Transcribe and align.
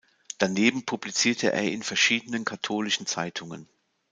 Daneben 0.39 0.83
publizierte 0.83 1.53
er 1.53 1.71
in 1.71 1.83
verschiedenen 1.83 2.43
katholischen 2.43 3.05
Zeitungen. 3.05 3.69